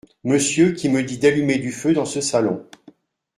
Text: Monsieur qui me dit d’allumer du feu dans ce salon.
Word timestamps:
Monsieur 0.23 0.71
qui 0.71 0.89
me 0.89 1.03
dit 1.03 1.19
d’allumer 1.19 1.59
du 1.59 1.71
feu 1.71 1.93
dans 1.93 2.05
ce 2.07 2.21
salon. 2.21 2.65